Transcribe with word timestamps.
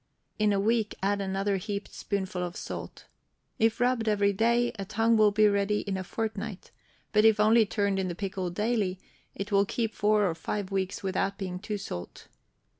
In 0.39 0.51
a 0.51 0.59
week 0.59 0.95
add 1.03 1.21
another 1.21 1.57
heaped 1.57 1.93
spoonful 1.93 2.41
of 2.41 2.55
salt. 2.55 3.05
If 3.59 3.79
rubbed 3.79 4.07
every 4.07 4.33
day, 4.33 4.71
a 4.79 4.83
tongue 4.83 5.15
will 5.15 5.29
be 5.29 5.47
ready 5.47 5.81
in 5.81 5.95
a 5.95 6.03
fortnight; 6.03 6.71
but 7.13 7.23
if 7.23 7.39
only 7.39 7.67
turned 7.67 7.99
in 7.99 8.07
the 8.07 8.15
pickle 8.15 8.49
daily, 8.49 8.99
it 9.35 9.51
will 9.51 9.63
keep 9.63 9.93
four 9.93 10.25
or 10.27 10.33
five 10.33 10.71
weeks 10.71 11.03
without 11.03 11.37
being 11.37 11.59
too 11.59 11.77
salt. 11.77 12.29